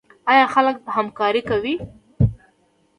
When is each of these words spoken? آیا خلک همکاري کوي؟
آیا 0.31 0.45
خلک 0.53 0.77
همکاري 0.95 1.41
کوي؟ 1.49 1.75